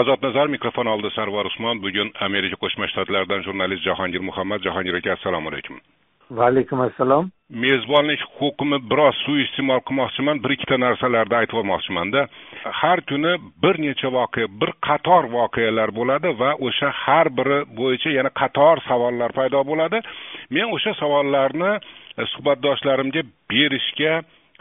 [0.00, 4.62] ozod nazar mikrofon oldida sarvar usmon bugun amerika qo'shma shtatlaridan jurnalist jahongir muhammad.
[4.66, 5.76] Jahongir aka assalomu alaykum.
[6.30, 7.30] Va alaykum assalom
[7.64, 12.26] mezbonlik huquqimni biroz suiiste'mol qilmoqchiman bir ikkita narsalarni aytib olmoqchimanda
[12.80, 18.30] har kuni bir necha voqea bir qator voqealar bo'ladi va o'sha har biri bo'yicha yana
[18.40, 19.98] qator savollar paydo bo'ladi.
[20.54, 21.72] Men o'sha savollarni
[22.32, 24.12] suhbatdoshlarimga berishga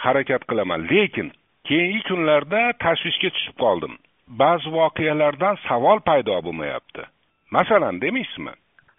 [0.05, 0.79] harakat qilaman.
[0.91, 1.27] Lekin
[1.67, 3.93] keyingi kunlarda tashvishga tushib qoldim
[4.27, 7.01] ba'zi voqealardan savol paydo bo'lmayapti.
[7.51, 8.53] Masalan demaysizmi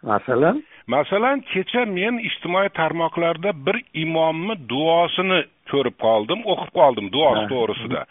[0.04, 0.62] masalan?
[0.86, 8.02] Masalan kecha men ijtimoiy tarmoqlarda bir imomni duosini ko'rib qoldim o'qib qoldim duosi to'g'risida.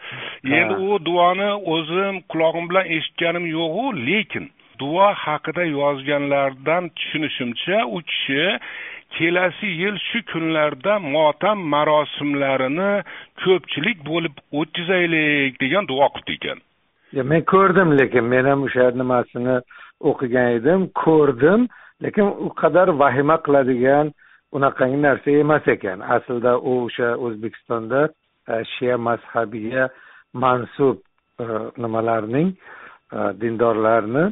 [0.59, 4.49] Endi u duoni o'zim qulog'im bilan eshitganim yo'qu lekin
[4.81, 8.43] duo haqida yozganlardan tushunishimcha u kishi
[9.15, 12.91] kelasi yil shu kunlarda motam marosimlarini
[13.43, 16.59] ko'pchilik bo'lib o'tkazaylik degan duo qilibdi ekan
[17.21, 19.55] men ko'rdim lekin men ham o'sha nimasini
[20.09, 21.67] o'qigan edim ko'rdim
[22.03, 24.11] lekin u qadar vahima qiladigan
[24.55, 25.99] unaqangi narsa emas ekan.
[26.15, 29.89] Aslida u o'sha o'zbekistonda e, shia mazhabiga
[30.33, 30.97] mansub
[31.43, 31.45] e,
[31.83, 34.25] nimalarning e, dindorlarni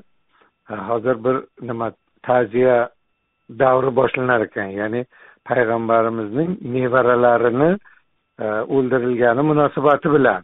[0.90, 1.38] hozir bir
[1.70, 1.92] nima
[2.28, 2.78] ta'ziya
[3.64, 4.70] davri boshlanar ekan.
[4.80, 5.02] Ya'ni
[5.50, 7.72] payg'ambarimizning nevaralarini
[8.76, 10.42] o'ldirilgani munosabati bilan.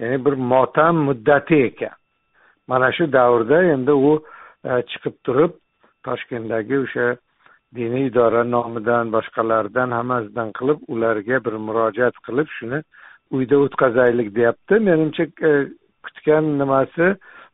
[0.00, 1.96] Ya'ni bir motam muddati ekan.
[2.68, 4.12] Mana shu davrda endi u
[4.64, 5.52] e, chiqib turib
[6.06, 7.06] toshkentdagi o'sha
[7.78, 12.78] diniy idora nomidan boshqalardan hammasidan qilib ularga bir murojaat qilib shuni
[13.36, 14.74] uyda o'tkazaylik deyapti.
[14.88, 15.52] Menimcha e,
[16.04, 17.06] kutgan nimasi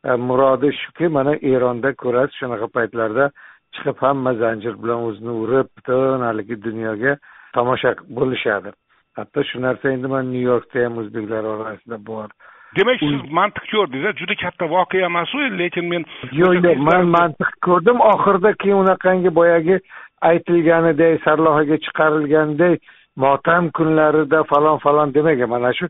[0.08, 3.30] e, murodi shuki mana eronda ko'rasiz shunaqa paytlarda
[3.74, 7.12] chiqib hamma zanjir bilan o'zini urib butun haligi dunyoga
[7.54, 8.70] tomosha bo'lishadi.
[9.16, 12.28] Hatto shu narsa endi mana nyu yorkda ham o'zbeklar orasida bor.
[12.76, 16.02] Demak siz mantiq ko'rdingiz juda katta voqea emasu lekin men
[16.40, 18.00] yo'q yo'q man mantiq ko'rdim.
[18.12, 19.76] Oxirida keyin unaqangi boyagi
[20.30, 22.82] aytilganidek sarlavhaga chiqarilganidek
[23.24, 25.86] motam kunlarida falon falon demagan mana shu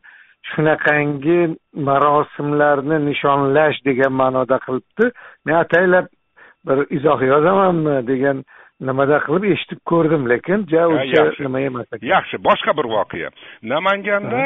[0.51, 1.41] shunaqangi
[1.89, 5.11] marosimlarni nishonlash degan ma'noda qilibdi.
[5.45, 6.07] Men ataylab
[6.67, 8.45] bir izoh yozamanmi degan
[8.81, 12.07] nimada qilib eshitib ko'rdim lekin ja o'sha nima emas ekan.
[12.13, 13.31] Yaxshi boshqa bir voqea.
[13.73, 14.45] Namanganda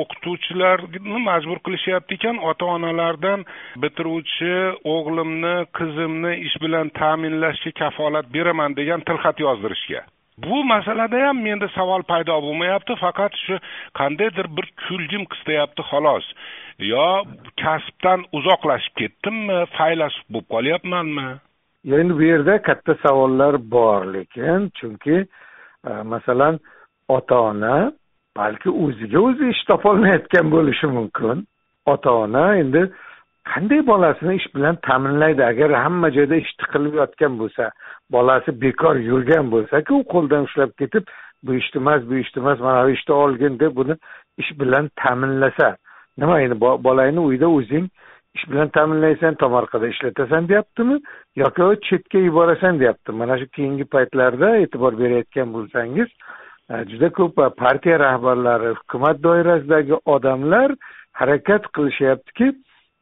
[0.00, 3.44] o'qituvchilarni majbur qilishyapti ekan ota onalardan
[3.82, 4.54] bitiruvchi
[4.94, 10.02] o'g'limni qizimni ish bilan ta'minlashga kafolat beraman degan tilxat yozdirishga.
[10.44, 13.58] Bu masalada ham menda savol paydo bo'lmayapti faqat shu
[14.00, 16.26] qandaydir bir kulgim qistayapti xolos.
[16.92, 17.08] Yo
[17.62, 21.28] kasbdan uzoqlashib ketdimmi faylasuf bo'lib qolyapmanmi
[21.84, 25.26] endi bu yerda katta savollar bor lekin chunki
[25.86, 26.60] e, masalan
[27.08, 27.92] ota ona
[28.36, 31.46] balki o'ziga o'zi ish topolmayotgan bo'lishi mumkin.
[31.86, 32.82] Ota ona endi
[33.50, 35.44] qanday bolasini ish bilan ta'minlaydi?
[35.44, 37.70] Agar hamma joyda ish tiqilib yotgan bo'lsa
[38.12, 41.04] bolasi bekor yurgan bo'lsaku u qo'ldan ushlab ketib
[41.42, 43.94] bu ishni emas bu ishni emas mana bu ishni olgin deb buni
[44.38, 45.76] ish bilan ta'minlasa
[46.18, 47.86] nima endi bolangni uyda o'zing
[48.34, 51.00] ish bilan ta'minlaysan tomorqada ishlatasan deyaptimi?
[51.36, 56.08] Yoki chetga yuborasan deyapti mana shu keyingi paytlarda e'tibor berayotgan bo'lsangiz
[56.70, 60.74] e, juda ko'p e, partiya rahbarlari hukumat doirasidagi odamlar
[61.12, 62.48] harakat qilishyaptiki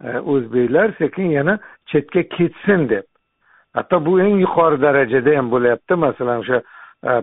[0.04, 1.58] e, o'zbeklar sekin yana
[1.92, 3.06] chetga ketsin deb.
[3.76, 5.94] Hatto bu eng yuqori darajada ham bo'lyapti.
[5.94, 6.62] Masalan o'sha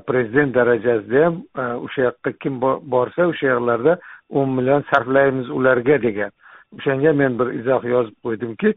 [0.08, 1.36] prezident darajasida ham
[1.86, 2.62] o'sha yoqqa kim
[2.94, 3.98] borsa o'sha yoqlarda
[4.30, 6.32] o'n million sarflaymiz ularga degan.
[6.78, 8.74] O'shanga men bir izoh yozib qo'ydimki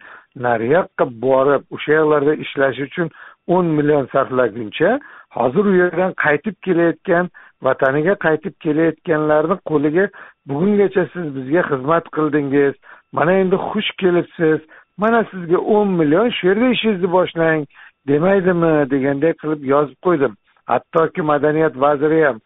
[0.47, 3.09] nariyoqqa borib o'sha yoqlarda ishlash uchun
[3.57, 4.91] o'n million sarflaguncha
[5.39, 7.31] hozir u yerdan qaytib kelayotgan
[7.67, 10.09] vataniga qaytib kelayotganlarni qo'liga
[10.49, 12.75] bugungacha siz bizga xizmat qildingiz.
[13.13, 14.61] Mana endi xush kelibsiz.
[15.03, 17.67] Mana sizga o'n million shu yerda ishingizni boshlang
[18.11, 20.33] demaydimi degandek qilib yozib qo'ydim.
[20.71, 22.39] Hattoki madaniyat vaziri ham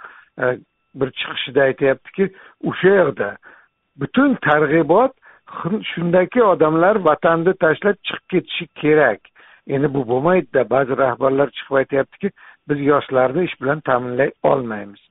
[0.42, 0.44] e,
[0.98, 2.24] bir chiqishida aytyaptiki
[2.68, 3.28] o'sha yerda
[4.00, 5.12] butun targ'ibot
[5.94, 9.20] shundaki odamlar vatanni tashlab chiqib ketishi kerak.
[9.74, 12.30] Endi bu bo'lmaydida ba'zi rahbarlar chiqib aytyaptiki
[12.68, 15.02] biz yoshlarni ish bilan ta'minlay olmaymiz.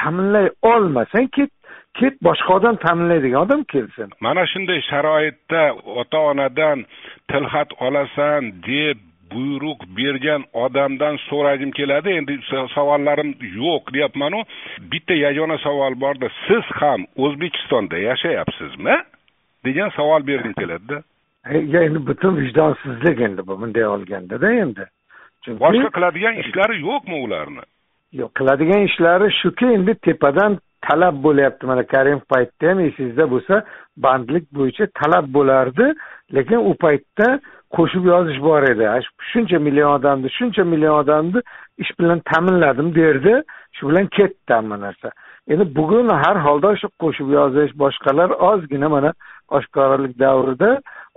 [0.00, 1.50] Ta'minlay olmasang ket
[1.98, 4.08] ket boshqa odam ta'minlaydigan odam kelsin.
[4.20, 5.62] Mana shunday sharoitda
[6.00, 6.78] ota onadan
[7.30, 8.98] tilxat olasan deb
[9.32, 12.10] buyruq bergan odamdan so'ragim keladi.
[12.20, 12.34] Endi
[12.76, 13.30] savollarim
[13.62, 14.40] yo'q deyapmanu.
[14.92, 18.96] Bitta yagona savol borda siz ham o'zbekistonda yashayapsizmi?
[19.68, 21.02] Degan savol bergim keladida
[21.54, 24.84] endi butun vijdonsizlik endi bu bunday olgandada endi.
[25.44, 27.64] Chunki boshqa qiladigan ishlari yo'qmi ularni?
[28.12, 30.58] Yo'q qiladigan ishlari shuki endi tepadan
[30.88, 31.66] talab bo'lyapti.
[31.66, 33.54] Mana karimov paytda ham esingizda bo'lsa
[34.04, 35.86] bandlik bo'yicha talab bo'lardi
[36.36, 37.28] lekin u paytda
[37.76, 38.84] qo'shib yozish bor edi.
[39.32, 41.40] Shuncha million odamni shuncha million odamni
[41.82, 43.34] ish bilan ta'minladim derdi.
[43.76, 45.08] Shu bilan ketdi hamma narsa
[45.48, 49.10] endi bugun har holda shu qo'shib yozish boshqalar ozgina mana
[49.56, 50.70] oshkoralik davrida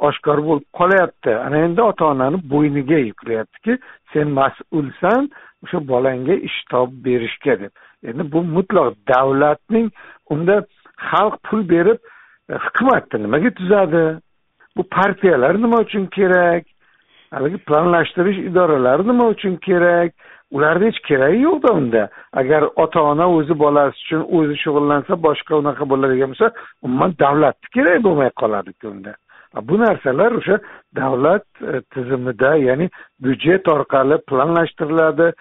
[0.08, 1.32] oshkor bo'lib qolyapti.
[1.46, 3.78] Ana endi ota onani bo'yniga yuklayaptiki
[4.14, 5.30] sen mas'ulsan
[5.64, 7.72] o'sha bolangga ish topib berishga deb.
[8.10, 9.88] Endi bu mutlaq davlatning
[10.34, 10.56] unda
[11.10, 12.00] xalq pul berib
[12.52, 14.04] e, hukumatni nimaga tuzadi?
[14.78, 16.64] Bu partiyalar nima uchun kerak?
[17.36, 20.12] Haligi planlashtirish idoralari nima uchun kerak?
[20.52, 22.04] Ularni hech keragi yo'qda unda.
[22.34, 26.52] Agar ota ona o'zi bolasi uchun o'zi shug'ullansa boshqa unaqa bo'ladigan bo'lsa
[26.86, 29.14] umuman davlatni keragi bo'lmay qoladiku unda.
[29.70, 30.60] Bu narsalar o'sha
[30.96, 32.90] davlat e, tizimida ya'ni
[33.24, 35.32] byudjet orqali planlashtiriladi.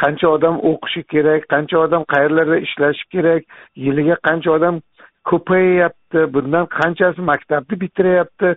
[0.00, 3.42] Qancha odam o'qishi kerak qancha odam qayerlarda ishlashi kerak
[3.84, 4.80] yiliga qancha odam
[5.30, 8.48] ko'payyapti bundan qanchasi maktabni bitiryapti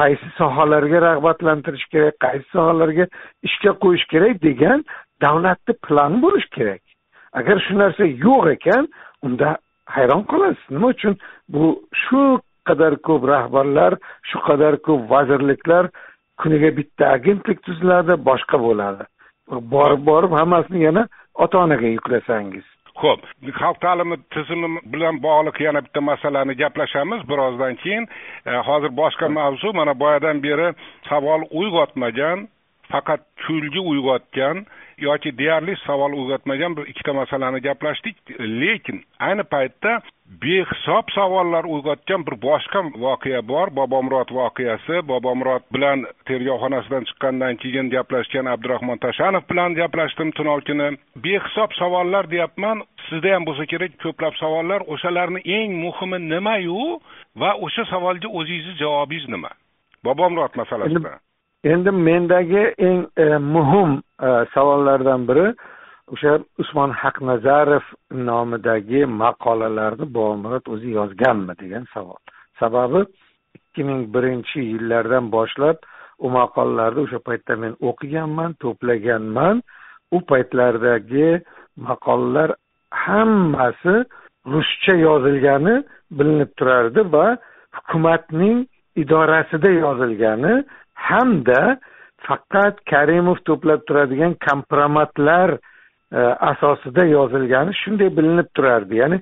[0.00, 3.06] qaysi sohalarga rag'batlantirish kerak qaysi sohalarga
[3.48, 4.84] ishga qo'yish kerak degan
[5.22, 6.82] davlatni plani bo'lishi kerak.
[7.32, 8.88] Agar shu narsa yo'q ekan
[9.26, 9.56] unda
[9.96, 10.66] hayron qolasiz.
[10.70, 11.14] Nima uchun?
[11.48, 11.64] Bu
[12.02, 12.20] shu
[12.68, 13.92] qadar ko'p rahbarlar
[14.30, 15.84] shu qadar ko'p vazirliklar
[16.40, 19.04] kuniga bitta agentlik tuziladi boshqa bo'ladi.
[19.74, 21.02] Borib borib hammasini yana
[21.34, 22.66] ota onaga yuklasangiz.
[23.02, 23.20] Ho'p
[23.60, 28.04] xalq ta'limi tizimi bilan bog'liq yana bitta masalani gaplashamiz birozdan keyin.
[28.50, 30.68] E, hozir boshqa mavzu mana boyadan beri
[31.08, 32.38] savol uyg'otmagan
[32.92, 34.56] faqat kulgi uyg'otgan
[34.98, 38.16] yoki deyarli savol uyg'otmagan bir ikkita masalani gaplashdik.
[38.40, 40.00] Lekin ayni paytda
[40.42, 43.68] behisob savollar uyg'otgan bir boshqa voqea bor.
[43.76, 45.02] Bobomurod voqeasi.
[45.08, 50.88] Bobomurod bilan tergovxonasidan chiqqandan keyin gaplashgan abdurahmon tashanov bilan gaplashdim tunov kuni
[51.24, 57.00] behisob savollar deyapman sizda ham bo'lsa kerak ko'plab savollar o'shalarni eng muhimi nimayu
[57.40, 59.50] va o'sha savolga o'zingizni javobingiz nima?
[60.04, 61.18] Bobomurod masalasida.
[61.72, 63.90] Endi mendagi eng e, muhim
[64.26, 65.46] e, savollardan biri
[66.12, 66.32] o'sha
[66.62, 67.84] usmon haqnazarov
[68.28, 72.20] nomidagi maqolalarni bobomurod o'zi yozganmi degan savol.
[72.60, 73.00] Sababi
[73.58, 75.76] ikki ming birinchi yillardan boshlab
[76.24, 79.62] u maqolalarni o'sha paytda men o'qiganman to'plaganman.
[80.16, 81.28] U paytlardagi
[81.88, 82.50] maqolalar
[83.04, 83.96] hammasi
[84.52, 85.74] ruscha yozilgani
[86.18, 87.26] bilinib turardi va
[87.76, 88.58] hukumatning
[89.02, 90.54] idorasida yozilgani
[91.08, 91.78] hamda
[92.28, 96.20] faqat karimov to'plab turadigan kompromatlar e,
[96.50, 99.00] asosida yozilgani shunday bilinib turardi.
[99.02, 99.18] Ya'ni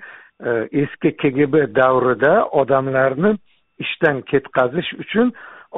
[0.48, 0.50] e,
[0.82, 3.32] eski kgb davrida odamlarni
[3.84, 5.32] ishdan ketkazish uchun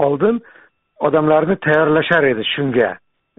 [0.07, 0.43] oldin
[1.07, 2.91] odamlarni tayyorlashar edi shunga.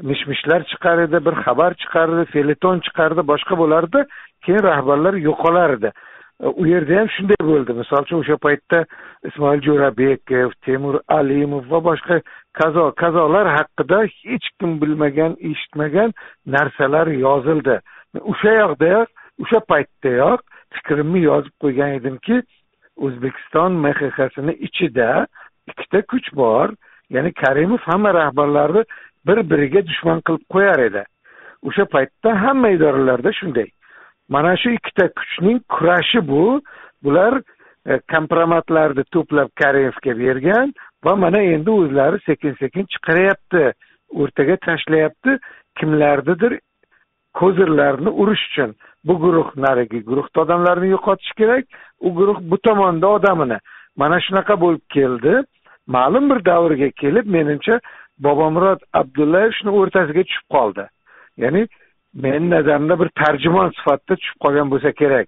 [0.10, 4.00] Mish mishlar chiqar edi bir xabar chiqardi feleton chiqardi boshqa bo'lardi
[4.46, 5.90] keyin rahbarlar yo'qolardi
[6.44, 7.78] e, u yerda ham shunday bo'ldi.
[7.82, 8.80] Misol uchun o'sha paytda
[9.30, 12.20] ismoil jo'rabekov temur alimov va boshqa
[12.60, 14.00] kazo kazolar haqida
[14.32, 16.14] hech kim bilmagan eshitmagan
[16.56, 17.80] narsalar yozildi.
[18.32, 19.10] O'sha yoqdayoq
[19.44, 20.42] o'sha paytdayoq
[20.76, 22.42] fikrimni yozib qo'ygan edimki
[23.06, 25.10] o'zbekiston mxxsini ichida
[25.72, 26.70] ikkita kuch bor.
[27.10, 28.84] Ya'ni karimov hamma rahbarlarni
[29.28, 31.04] bir biriga dushman qilib qo'yar edi.
[31.68, 33.70] O'sha paytda hamma idoralarda shunday.
[34.30, 36.62] Mana shu ikkita kuchning kurashi bu.
[37.04, 37.42] Bular
[37.86, 40.74] e, kompromatlarni to'plab karimovga bergan
[41.06, 43.64] va mana endi o'zlari sekin sekin chiqaryapti
[44.22, 45.38] o'rtaga tashlayapti.
[45.80, 46.60] Kimlarnidir
[47.40, 48.76] kozirlarni urish uchun.
[49.08, 51.66] Bu guruh narigi guruhda odamlarni yo'qotish kerak
[52.00, 53.58] u guruh bu tomonda odamini.
[53.96, 55.34] Mana shunaqa bo'lib keldi.
[55.88, 57.80] Ma'lum bir davrga kelib menimcha
[58.20, 60.84] bobomurod abdullayev shuni o'rtasiga tushib qoldi.
[61.44, 61.68] Ya'ni
[62.24, 65.28] meni nazarimda bir tarjimon sifatida tushib qolgan bo'lsa kerak.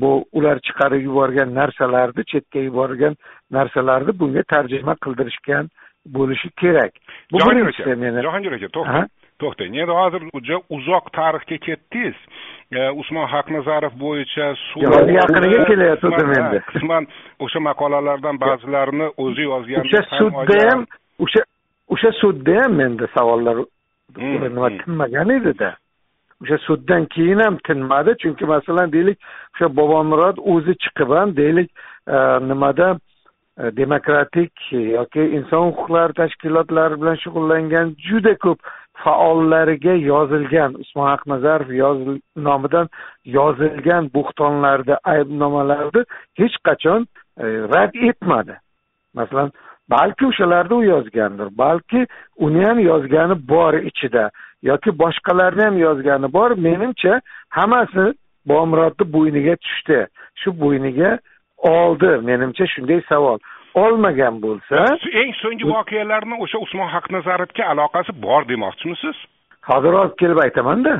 [0.00, 3.14] Bu ular chiqarib yuborgan narsalarni chetga yuborgan
[3.56, 5.70] narsalarni bunga tarjima qildirishgan
[6.16, 6.92] bo'lishi kerak.
[7.32, 9.08] Bu birinchisi meni jahongir aka to'xtang
[9.42, 9.72] to'xtang.
[9.82, 12.18] Endi hozir juda uzoq tarixga ketdingiz.
[13.00, 14.46] Usmon haqnazarov bo'yicha
[15.18, 16.58] yaqiniga kelyaptim endi.
[16.72, 17.04] qisman
[17.44, 20.80] o'sha maqolalardan ba'zilarini o'zi yozgan o'sha sudda ham
[21.24, 21.42] o'sha
[21.94, 23.56] o'sha sudda ham menda savollar
[24.16, 24.78] hmm, nima hmm.
[24.82, 25.70] tinmagan edida
[26.42, 28.16] o'sha suddan keyin ham tinmadi.
[28.22, 29.18] Chunki masalan deylik
[29.54, 31.70] o'sha bobomurod o'zi chiqib ham deylik
[32.08, 32.88] e, nimada
[33.60, 38.58] e, demokratik yoki inson huquqlari tashkilotlari bilan shug'ullangan juda ko'p
[39.04, 41.70] faollariga yozilgan usmon ahmazarov
[42.48, 42.88] nomidan
[43.38, 46.02] yozilgan bo'xtonlarni aybnomalarni
[46.40, 47.06] hech qachon
[47.42, 48.54] e, rad etmadi.
[49.14, 49.50] Masalan
[49.90, 54.30] balki o'shalarni u yozgandir balki uni ham yozgani bor ichida
[54.62, 56.50] yoki boshqalarni ham yozgani bor.
[56.50, 57.20] Menimcha
[57.58, 58.04] hammasi
[58.46, 59.98] bomurodni bo'yniga tushdi.
[60.40, 61.18] Shu bo'yniga
[61.58, 63.38] oldi menimcha shunday savol.
[63.74, 64.78] Olmagan bo'lsa
[65.20, 69.16] eng so'nggi voqealarni o'sha usmon haqnazarovga aloqasi bor demoqchimisiz?
[69.70, 70.94] Hozir olib kelib aytamanda.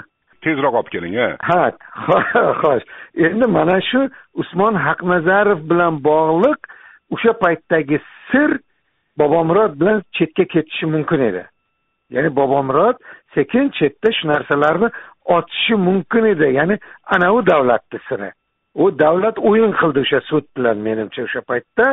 [0.45, 1.15] Tezroq olib keling
[1.49, 1.63] ha
[2.63, 2.85] xo'sh.
[3.27, 4.01] Endi mana shu
[4.43, 6.61] usmon haqnazarov bilan bog'liq
[7.15, 7.99] o'sha paytdagi
[8.31, 8.51] sir
[9.19, 11.45] bobomurod bilan chetga ketishi mumkin edi.
[12.11, 12.97] Ya'ni bobomurod
[13.35, 14.89] sekin chetda shu narsalarni
[15.25, 16.53] ochishi mumkin edi.
[16.59, 16.79] Ya'ni
[17.15, 18.31] anavi davlatni siri
[18.77, 21.87] u davlat o'yin qildi o'sha sud bilan menimcha o'sha paytda.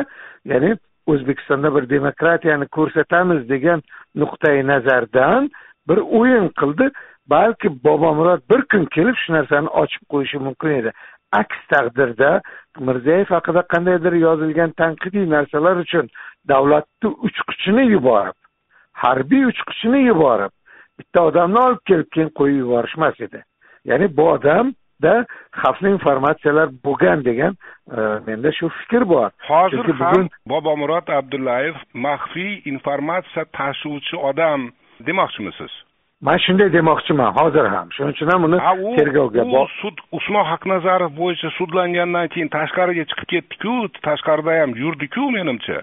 [0.50, 0.76] Ya'ni
[1.12, 3.82] o'zbekistonda bir demokratiyani ko'rsatamiz degan
[4.20, 5.50] nuqtai nazardan
[5.88, 6.90] bir o'yin qildi.
[7.34, 10.90] Balki bobomurod bir kun kelib shu narsani ochib qo'yishi mumkin edi.
[11.40, 12.30] Aks taqdirda
[12.86, 16.10] mirziyoyev haqida qandaydir yozilgan tanqidiy narsalar uchun
[16.52, 18.38] davlatni uchquchini yuborib
[19.04, 20.52] harbiy uchquchini yuborib
[20.98, 23.40] bitta odamni olib kelib keyin qo'yib yuborishmas edi.
[23.90, 24.72] Ya'ni bu odam
[25.02, 25.14] da
[25.62, 27.56] xavfli informatsiyalar bo'lgan degan
[27.96, 29.30] e, menda shu fikr bor.
[29.48, 31.76] Hozir ham bobomurod abdullayev
[32.06, 34.70] maxfiy informatsiya tashuvchi odam
[35.06, 35.72] demoqchimisiz
[36.26, 37.88] man shunday demoqchiman hozir ham.
[37.96, 38.58] Shuning uchun ham uni
[38.98, 43.74] tergovga u sud usmon haqnazarov bo'yicha sudlangandan keyin tashqariga chiqib ketdiku
[44.08, 45.78] tashqarida ham yurdiku menimcha.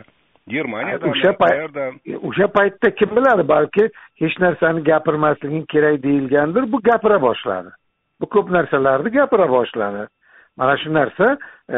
[0.53, 1.77] Germaniyada o'sha payt
[2.29, 3.83] o'sha paytda kim biladi balki
[4.21, 6.71] hech narsani gapirmasliging kerak deyilgandir.
[6.73, 7.69] Bu gapira boshladi.
[8.21, 10.07] Bu ko'p narsalarni gapira boshladi.
[10.57, 11.37] Mana shu narsa
[11.75, 11.77] e,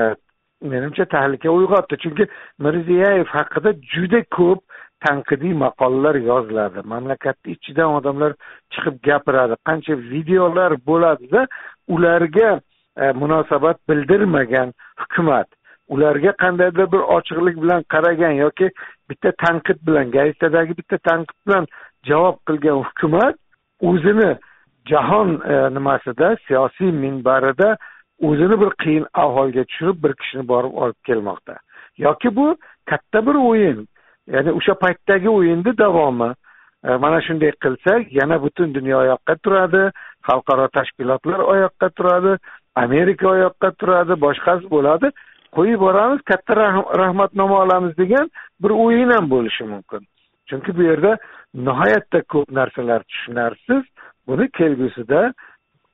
[0.74, 1.96] menimcha tahlika uyg'otdi.
[2.04, 2.24] Chunki
[2.66, 4.60] mirziyoyev haqida juda ko'p
[5.06, 6.80] tanqidiy maqolalar yoziladi.
[6.94, 8.36] Mamlakatni ichidan odamlar
[8.74, 9.56] chiqib gapiradi.
[9.68, 11.48] Qancha videolar bo'ladida
[11.88, 12.50] ularga
[12.98, 15.48] e, munosabat bildirmagan hukumat
[15.88, 18.70] ularga qandaydir bir ochiqlik bilan qaragan yoki
[19.10, 21.66] bitta tanqid bilan gazetadagi bitta tanqid bilan
[22.10, 23.36] javob qilgan hukumat
[23.90, 24.32] o'zini
[24.92, 27.78] jahon e, nimasida siyosiy minbarida
[28.28, 31.56] o'zini bir qiyin ahvolga tushirib bir kishini borib olib kelmoqda.
[31.98, 33.88] Yoki bu katta bir o'yin
[34.28, 36.30] ya'ni o'sha paytdagi o'yinni davomi
[36.88, 39.84] e, mana shunday qilsak yana butun dunyo oyoqqa turadi
[40.28, 42.38] xalqaro tashkilotlar oyoqqa turadi
[42.76, 45.12] amerika oyoqqa turadi boshqasi bo'ladi.
[45.56, 46.54] Qo'yib yuboramiz katta
[47.04, 50.02] rahmatnoma olamiz degan bir o'yin ham bo'lishi mumkin.
[50.50, 51.18] Chunki bu yerda
[51.68, 53.84] nihoyatda ko'p narsalar tushunarsiz.
[54.28, 55.34] Buni kelgusida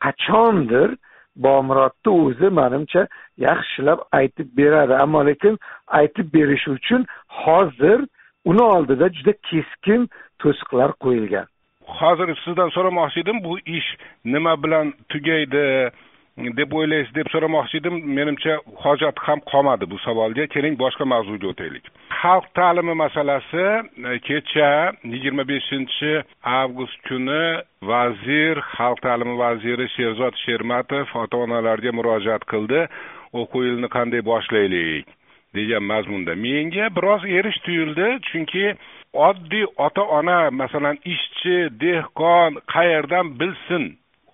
[0.05, 0.89] qachondir
[1.35, 3.07] bomurodni o'zi manimcha
[3.47, 4.93] yaxshilab aytib beradi.
[5.03, 5.59] Ammo lekin
[5.99, 7.99] aytib berishi uchun hozir
[8.49, 10.09] uni oldida juda keskin
[10.41, 11.47] to'siqlar qo'yilgan.
[11.99, 13.89] Hozir sizdan so'ramoqchi edim bu ish
[14.33, 15.65] nima bilan tugaydi
[16.59, 17.95] deb o'ylaysiz deb so'ramoqchi edim.
[18.17, 18.53] Menimcha
[18.83, 20.47] hojat ham qolmadi bu savolga.
[20.55, 21.85] Keling boshqa mavzuga o'taylik.
[22.21, 23.65] Xalq ta'limi masalasi
[24.11, 24.69] e, kecha
[25.13, 26.11] yigirma beshinchi
[26.61, 27.43] avgust kuni
[27.91, 32.81] vazir xalq ta'limi vaziri sherzod shermatov ota onalarga murojaat qildi.
[33.39, 35.18] O'quv yilini qanday boshlaylik?
[35.55, 36.35] Degan mazmunda.
[36.35, 38.65] Menga biroz erish tuyuldi chunki
[39.13, 43.85] oddiy ota ona masalan ishchi dehqon qayerdan bilsin?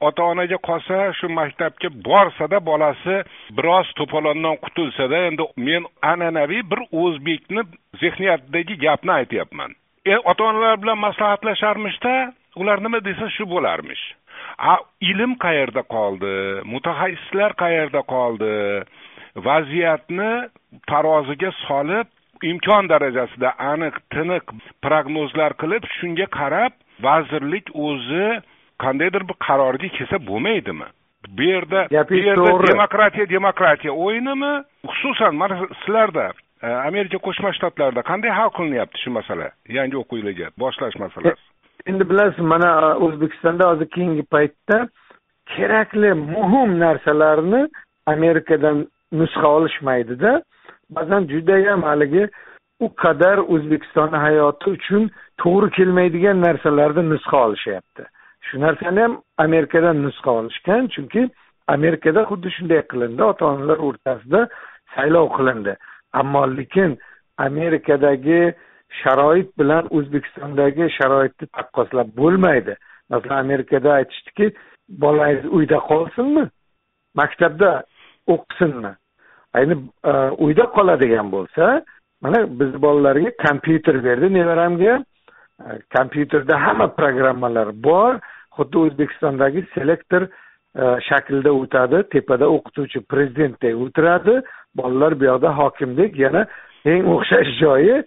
[0.02, 3.16] Ota onaga qolsa shu maktabga borsada bolasi
[3.58, 7.64] biroz to'polondan qutulsada endi men an'anaviy bir o'zbekni
[8.02, 9.72] zehniyatidagi gapni aytyapman.
[10.06, 12.14] E ota onalar bilan maslahatlasharmishda
[12.56, 14.04] ular nima desa shu bo'larmish.
[14.58, 14.76] A
[15.12, 16.34] ilm qayerda qoldi?
[16.74, 18.54] Mutaxassislar qayerda qoldi?
[19.36, 20.50] Vaziyatni
[20.88, 22.08] taroziga solib
[22.44, 24.44] imkon darajasida aniq tiniq
[24.86, 26.74] prognozlar qilib shunga qarab
[27.08, 28.28] vazirlik o'zi
[28.84, 30.88] qandaydir bir qarorga kelsa bo'lmaydimi?
[31.38, 34.54] Bu yerda bu yerda demokratiya demokratiya o'yinimi?
[34.88, 36.32] Xususan mana sizlarda
[36.64, 41.42] e, amerika qo'shma shtatlarida qanday hal qilinyapti shu masala yangi o'quv yiliga boshlash masalasi?
[41.90, 44.78] Endi bilasiz mana e, o'zbekistonda hozir keyingi paytda
[45.56, 47.62] kerakli muhim narsalarni
[48.06, 50.42] amerikadan nusxa olishmaydida
[50.90, 52.30] ba'zan judayam haligi
[52.80, 55.04] u qadar o'zbekistonni hayoti uchun
[55.42, 58.04] to'g'ri kelmaydigan narsalarni nusxa olishyapti.
[58.48, 61.30] Shu narsani ham amerikadan nusxa olishgan chunki
[61.68, 63.22] amerikada xuddi shunday qilindi.
[63.32, 64.42] Ota onalar o'rtasida
[64.96, 65.74] saylov qilindi.
[66.14, 66.98] Ammo lekin
[67.48, 68.42] amerikadagi
[69.02, 72.74] sharoit bilan o'zbekistondagi sharoitni taqqoslab bo'lmaydi.
[73.10, 74.46] Masalan amerikada aytishdiki
[75.04, 76.46] bolangiz uyda qolsinmi?
[77.20, 77.84] Maktabda
[78.28, 78.94] o'qisinmi
[79.58, 79.76] ayni
[80.12, 80.14] e,
[80.46, 81.84] uyda qoladigan bo'lsa
[82.22, 85.04] mana biz bolalarga kompyuter berdi nevaramga.
[85.66, 88.20] E, kompyuterda hamma programmalar bor.
[88.58, 94.42] Xuddi o'zbekistondagi selektor e, shaklida o'tadi tepada o'qituvchi prezidentdek o'tiradi.
[94.76, 96.46] Bolalar bu yoqda hokimdek yana
[96.86, 98.04] eng o'xshash joyi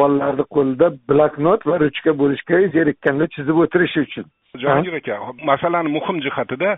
[0.00, 4.26] bolalarni qo'lida bloknot va ruchka bo'lishi zerikkanda chizib o'tirishi uchun.
[4.56, 6.70] Jahongir aka masalani muhim jihatida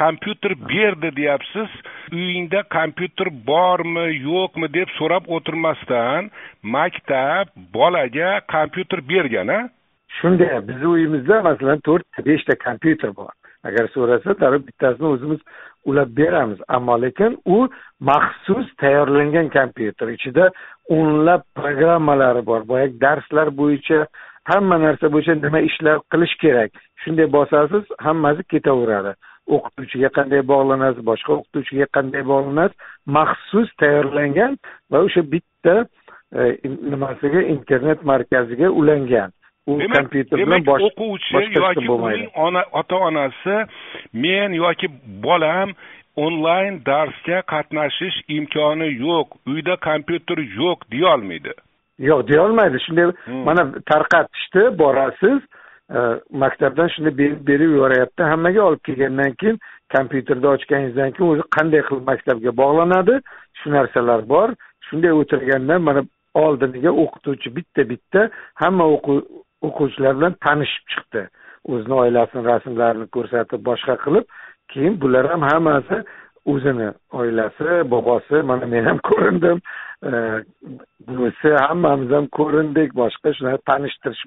[0.00, 1.70] kompyuter berdi deyapsiz
[2.12, 6.30] uyingda kompyuter bormi yo'qmi deb so'rab o'tirmasdan
[6.62, 9.58] maktab bolaga kompyuter bergan a
[10.18, 13.32] shunday bizni uyimizda masalan to'rtta beshta kompyuter bor.
[13.68, 15.40] Agar so'rasa darrov bittasini o'zimiz
[15.84, 16.58] ulab beramiz.
[16.68, 17.68] Ammo lekin u
[18.00, 20.50] maxsus tayyorlangan kompyuter ichida
[20.94, 24.06] o'nlab programmalari bor boyagi darslar bo'yicha
[24.50, 26.70] hamma narsa bo'yicha nima ishlar qilish kerak?
[27.02, 29.14] Shunday bosasiz hammasi ketaveradi.
[29.54, 32.76] O'qituvchiga qanday bog'lanasiz boshqa o'qituvchiga qanday bog'lanasiz?
[33.16, 34.58] Maxsus tayyorlangan
[34.92, 35.76] va o'sha bitta
[36.38, 36.42] e,
[36.92, 39.34] nimasiga internet markaziga ulangan.
[39.66, 43.56] U kompyuter bilan o'quvchi yoki uning ota onasi
[44.24, 44.90] men yoki
[45.26, 45.74] bolam
[46.16, 51.52] onlayn darsga qatnashish imkoni yo'q uyda kompyuter yo'q deyolmaydi.
[52.08, 52.80] Yo'q deyolmaydi.
[52.86, 53.44] Shunday hmm.
[53.48, 55.40] mana tarqatishdi borasiz.
[56.42, 59.58] Maktabdan shunday berib berib yuboryapti hammaga olib kelgandan keyin
[59.96, 63.20] kompyuterni ochganingizdan keyin o'zi qanday qilib maktabga bog'lanadi?
[63.58, 64.54] Shu narsalar bor.
[64.88, 66.02] Shunday o'tirganda mana
[66.34, 68.30] oldiniga o'qituvchi bitta bitta
[68.62, 71.22] hamma o'quvchilar bilan tanishib chiqdi.
[71.72, 74.26] O'zini oilasini rasmlarini ko'rsatib boshqa qilib
[74.72, 75.96] keyin bular ham hammasi
[76.52, 79.58] o'zini oilasi bobosi mana men ham ko'rindim.
[81.08, 84.22] Buvisi hammamiz ham ko'rindik boshqa shunaqa tanishtirish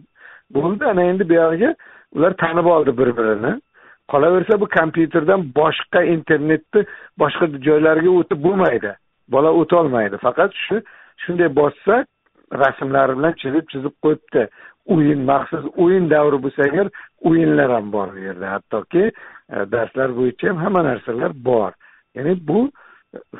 [0.56, 0.86] bo'ldi.
[0.92, 1.72] Ana endi buyog'iga
[2.16, 3.54] ular tanib oldi bir birini
[4.12, 6.82] qolaversa bu kompyuterdan boshqa internetni
[7.22, 8.92] boshqa joylarga o'tib bo'lmaydi.
[9.34, 10.18] Bola o'tolmaydi.
[10.26, 10.82] Faqat shu
[11.24, 12.06] shunday bossa
[12.64, 14.48] rasmlari bilan chizib chizib qo'yibdi.
[14.94, 16.88] O'yin maxsus o'yin davri bo'lsa agar
[17.30, 18.46] o'yinlar ham bor bu yerda.
[18.56, 19.12] Hattoki
[19.50, 21.72] darslar bo'yicha ham hamma narsalar bor.
[22.16, 22.60] Ya'ni bu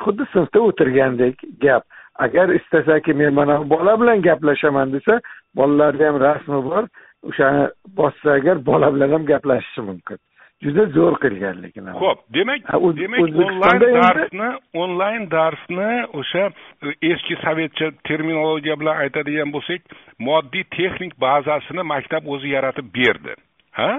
[0.04, 1.84] xuddi sinfda o'tirgandek gap.
[2.26, 5.22] Agar istasaki men mana bu bola bilan gaplashaman desa
[5.56, 6.84] bolalarni ham rasmi bor.
[7.30, 10.18] O'shani bossa agar bola bilan ham gaplashishi mumkin.
[10.64, 12.66] Juda zo'r qilgan lekin ho'p demak
[12.98, 14.50] demak onlayn darsni
[14.82, 16.50] onlayn darsni o'sha
[16.84, 19.96] e, eski sovetcha terminologiya bilan aytadigan bo'lsak
[20.30, 23.38] moddiy texnik bazasini maktab o'zi yaratib berdi.
[23.80, 23.92] Ha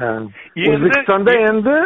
[0.00, 1.78] o'zbekistonda endi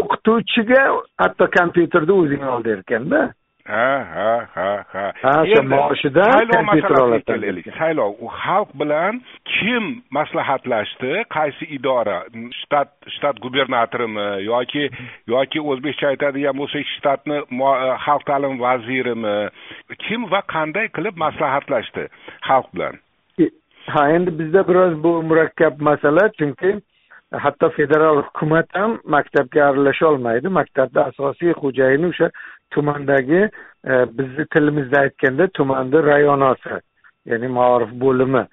[0.00, 0.86] o'qituvchiga
[1.24, 3.28] hatto kompyuterni o'zing ol derkanda.
[3.70, 5.02] Ha ha ha ha.
[5.22, 9.20] Ha o'sha maoshidan saylov masalasiga kelaylik saylov u xalq bilan
[9.52, 9.84] kim
[10.16, 11.12] maslahatlashdi?
[11.36, 12.18] Qaysi idora?
[12.60, 14.88] Shtat shtat gubernatorimi yoki
[15.34, 17.38] yoki o'zbekcha aytadigan bo'lsak shtatni
[18.06, 19.36] xalq ta'limi vazirimi?
[20.06, 22.08] Kim va qanday qilib maslahatlashdi
[22.48, 23.00] xalq bilan?
[23.94, 26.80] Ha endi bizda biroz bu murakkab masala chunki
[27.32, 32.30] hatto federal hukumat ham maktabga aralasholmaydi maktabni asosiy xo'jayini o'sha
[32.70, 33.42] tumandagi
[33.90, 36.80] e, bizni tilimizda aytganda tumanni rayonosi
[37.26, 38.44] ya'ni maorif bo'limi.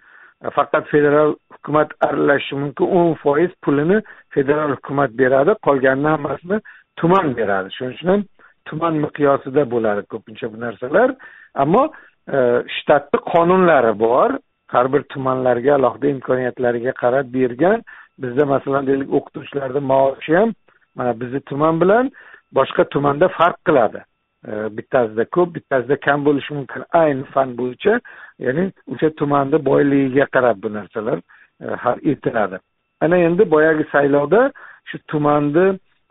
[0.45, 6.61] E, faqat federal hukumat aralashishi mumkin o'n foiz pulini federal hukumat beradi qolganini hammasini
[6.95, 7.73] tuman beradi.
[7.77, 8.23] Shuning uchun ham
[8.65, 11.15] tuman miqyosida bo'ladi ko'pincha bu narsalar.
[11.55, 11.83] Ammo
[12.35, 12.37] e,
[12.77, 14.37] shtatni qonunlari bor.
[14.67, 17.83] Har bir tumanlarga alohida imkoniyatlariga qarab bergan
[18.21, 20.53] bizda masalan deylik o'qituvchilarni maoshi ham
[20.95, 22.11] mana bizni tuman bilan
[22.57, 24.01] boshqa tumanda farq qiladi.
[24.47, 26.83] E, bittasida ko'p bittasida kam bo'lishi mumkin.
[27.01, 27.93] Ayni fan bo'yicha
[28.45, 31.17] ya'ni o'sha tumanni boyligiga qarab bu narsalar
[31.63, 32.57] e, hal etiladi.
[33.01, 34.41] Ana endi boyagi saylovda
[34.89, 35.65] shu tumanni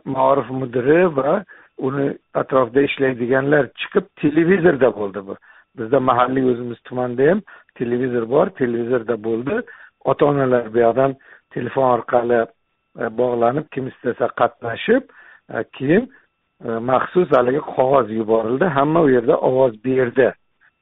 [0.04, 1.44] maorif mudiri va
[1.86, 5.34] uni atrofida ishlaydiganlar chiqib televizorda bo'ldi bu.
[5.78, 7.40] Bizda mahalliy o'zimiz tumanda ham
[7.78, 9.54] televizor bor televizorda bo'ldi.
[10.10, 11.16] Ota onalar bu yoqdan
[11.56, 15.02] telefon orqali e, bog'lanib kim istasa qatnashib
[15.54, 16.10] e, keyin
[16.90, 18.64] maxsus haligi qog'oz yuborildi.
[18.76, 20.32] Hamma u yerda ovoz berdi.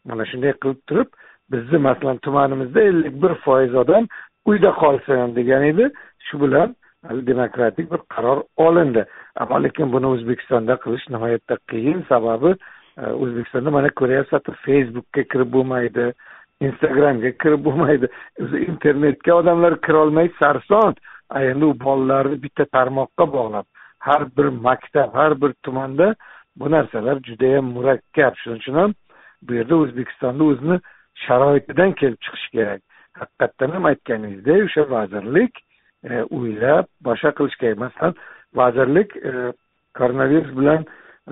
[0.09, 1.09] Mana shunday qilib turib
[1.53, 4.07] bizni masalan tumanimizda ellik bir foiz odam
[4.45, 5.91] uyda qolsin degan edi.
[6.27, 6.77] Shu bilan
[7.11, 9.05] demokratik bir qaror olindi.
[9.37, 12.05] Ammo lekin buni o'zbekistonda qilish nihoyatda qiyin.
[12.09, 12.55] Sababi
[12.99, 16.13] e, o'zbekistonda mana ko'ryapsiz facebookga kirib bo'lmaydi.
[16.71, 18.11] Instagramga kirib bo'lmaydi.
[18.43, 20.95] O'zi internetga odamlar kirolmay sarson.
[21.41, 23.67] Endi u bolalarni bitta tarmoqqa bog'lab
[24.07, 26.15] har bir maktab har bir tumanda
[26.57, 28.35] bu narsalar judayam murakkab.
[28.41, 28.95] Shuning uchun ham
[29.43, 30.77] bu yerda o'zbekistonni o'zini
[31.27, 32.81] sharoitidan kelib chiqish kerak.
[33.21, 35.53] Haqiqatdan ham aytganingizdek o'sha vazirlik
[36.11, 37.79] e, o'ylab boshqa qilish kerak.
[37.87, 38.15] Masalan
[38.61, 39.33] vazirlik e,
[39.99, 40.81] koronavirus bilan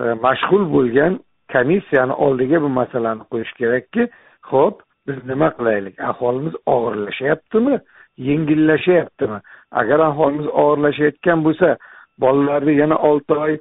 [0.01, 1.19] e, mashg'ul bo'lgan
[1.53, 4.07] komissiyani oldiga bu masalani qo'yish kerakki
[4.51, 4.75] ho'p
[5.07, 5.99] biz nima qilaylik?
[5.99, 7.79] Aholimiz og'irlashyaptimi
[8.17, 9.39] yengillashyaptimi
[9.71, 11.77] agar aholimiz og'irlashayotgan bo'lsa
[12.23, 13.53] bolalarni yana olti oy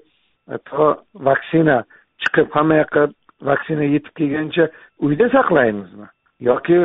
[0.52, 0.88] e, to
[1.28, 1.78] vaksina
[2.24, 3.06] chiqib hamma yoqqa
[3.50, 4.68] vaksina yetib kelguncha
[5.00, 6.06] uyda saqlaymizmi?
[6.50, 6.78] Yoki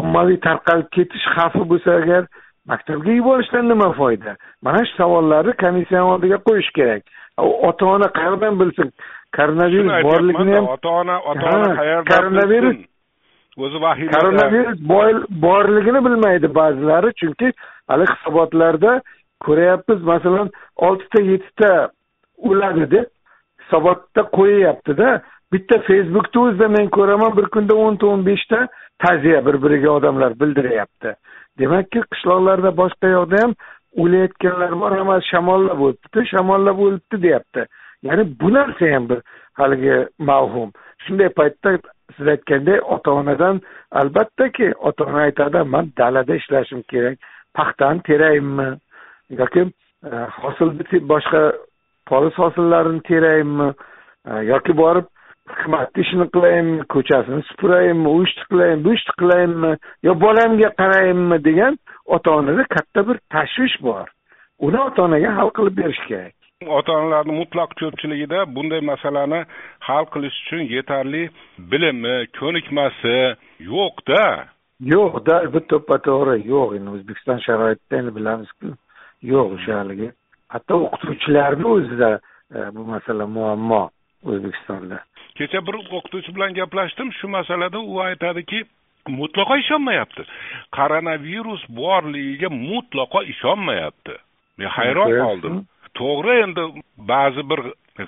[0.00, 2.26] ommaviy tarqalib ketish xavfi bo'lsa agar
[2.66, 4.36] maktabga yuborishdan nima foyda?
[4.62, 7.02] Mana shu savollarni komissiyani oldiga qo'yish kerak.
[7.68, 8.92] Ota ona qayerdan bilsin?
[9.36, 12.78] Koronavirus borligini ham ota ona ota ona qayerdan koronavirus
[13.64, 14.78] o'zi vahima koronavirus
[15.46, 17.52] borligini bilmaydi ba'zilari chunki
[17.90, 18.92] hali hisobotlarda
[19.46, 21.70] ko'ryapmiz masalan oltita yettita
[22.50, 23.06] o'ladi deb
[23.62, 25.08] hisobotda qo'yyaptida
[25.52, 28.58] bitta facebookda o'zida men ko'raman bir kunda o'nta o'n beshta
[29.04, 31.14] ta'ziya bir biriga odamlar bildiryapti.
[31.58, 33.52] Demakki qishloqlarda boshqa yoqda ham
[34.02, 37.66] o'layotganlar bor hammasi shamollab o'libdi shamollab o'libdi deyapti.
[38.08, 39.20] Ya'ni bu narsa ham bir
[39.60, 39.96] haligi
[40.30, 40.68] mavhum.
[41.04, 41.78] Shunday paytda
[42.16, 43.60] siz aytganday ota onadan
[44.00, 47.18] albattaki ota ona aytadi man dalada ishlashim kerak
[47.54, 48.68] paxtani teraymi
[49.40, 49.62] yoki
[50.08, 51.42] e, hosil hosilni boshqa
[52.10, 53.68] poliz hosillarini teraymi
[54.30, 55.06] e, yoki borib
[55.56, 59.72] xizmatni ishini qilaymi ko'chasini supuraymi u ishni qilaymi bu ishni qilaymi
[60.06, 61.78] yo bolamga qaraymi degan
[62.16, 64.06] ota onada katta bir tashvish bor.
[64.66, 66.37] Uni ota onaga hal qilib berish kerak.
[66.66, 69.40] Ota onalarni mutlaq ko'pchiligida bunday masalani
[69.88, 71.22] hal qilish uchun yetarli
[71.70, 73.14] bilimi ko'nikmasi
[73.72, 74.24] yo'qda.
[74.94, 75.36] Yo'qda
[75.72, 76.36] to'ppa to'g'ri.
[76.52, 78.72] Yo'q endi o'zbekiston sharoitida endi bilamizku.
[79.32, 80.08] Yo'q o'sha haligi.
[80.54, 82.10] Hatto o'qituvchilarni o'zida
[82.56, 83.82] e, bu masala muammo
[84.26, 84.98] o'zbekistonda.
[85.38, 87.14] Kecha bir o'qituvchi bilan gaplashdim.
[87.18, 88.64] Shu masalada u aytadiki
[89.20, 90.26] mutlaqo ishonmayapti.
[90.76, 94.14] Koronavirus borligiga mutlaqo ishonmayapti.
[94.58, 95.58] Men hayron qoldim
[96.00, 96.64] to'g'ri endi
[97.12, 97.60] ba'zi bir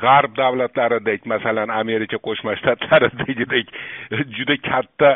[0.04, 3.66] g'arb davlatlaridek masalan amerika qo'shma shtatlaridagidek
[4.36, 5.10] juda katta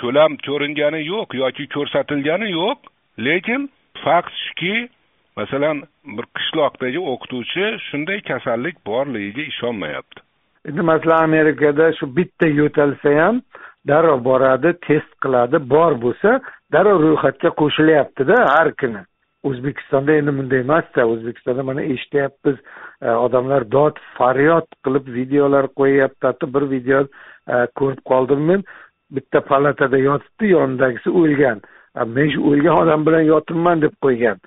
[0.00, 2.78] ko'lam ko'ringani yo'q yoki ko'rsatilgani yo'q.
[3.26, 3.70] Lekin
[4.04, 4.88] fakt shuki
[5.36, 5.82] masalan
[6.16, 10.20] bir qishloqdagi o'qituvchi shunday kasallik borligiga ishonmayapti.
[10.68, 13.42] Endi masalan amerikada shu bitta yo'talsa ham
[13.88, 16.30] darrov boradi test qiladi bor bo'lsa
[16.72, 19.02] darrov ro'yxatga qo'shilyaptida har kuni.
[19.48, 22.56] O'zbekistonda endi bunday emasda o'zbekistonda mana eshityapmiz.
[23.02, 26.26] E, odamlar dod faryod qilib videolar qo'yyapti.
[26.26, 28.64] Hatto bir video e, ko'rib qoldim men.
[29.10, 31.62] Bitta palatada yotibdi yonidagisi o'lgan.
[31.96, 34.42] E, men shu o'lgan odam bilan yotibman deb qo'ygan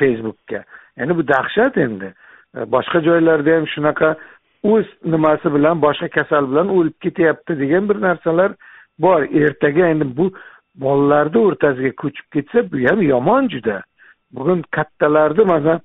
[0.00, 0.64] facebookka.
[0.98, 2.12] Endi bu dahshat endi.
[2.74, 4.14] Boshqa joylarda ham shunaqa
[4.72, 8.54] o'z nimasi bilan boshqa kasal bilan o'lib ketyapti degan bir narsalar
[8.98, 9.22] bor.
[9.42, 10.32] Ertaga endi bu
[10.84, 13.82] bolalarni o'rtasiga ko'chib ketsa bu ham yomon juda.
[14.36, 15.80] Bugun kattalarni mana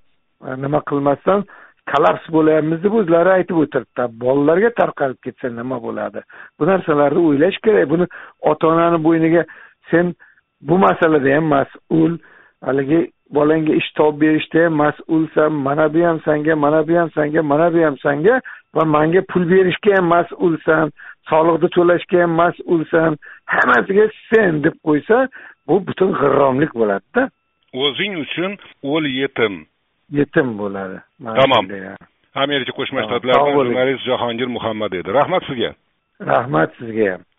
[0.48, 1.46] e, nima qilmasdan
[1.92, 4.08] kollaps bo'lyapmiz deb o'zlari aytib o'tiribdi.
[4.24, 6.24] Bolalarga tarqalib ketsa nima bo'ladi?
[6.60, 7.90] Bu narsalarni o'ylash kerak.
[7.94, 8.08] Buni
[8.52, 9.44] ota onani bo'yniga
[9.92, 10.14] sen
[10.62, 12.14] bu masalada ham mas'ul
[12.66, 13.02] haligi
[13.36, 17.68] bolangga ish topib berishda ham mas'ulsan mana bu ham sanga mana bu ham sanga mana
[17.74, 18.42] bu ham sanga
[18.76, 20.92] va manga pul berishga ham mas'ulsan
[21.30, 23.18] soliqni to'lashga ham mas'ulsan
[23.56, 25.18] hammasiga sen deb qo'ysa
[25.68, 27.22] bu butun g'irromlik bo'ladida.
[27.74, 29.66] O'zing uchun o'l yetim.
[30.12, 30.98] Yetim bo'ladi.
[31.40, 31.66] Tamom
[32.36, 35.10] amerika qo'shma shtatlaridan jurnalist jahongir muhammad edi.
[35.20, 35.72] Rahmat sizga.
[36.22, 37.12] Rahmat sizga.
[37.12, 37.33] ham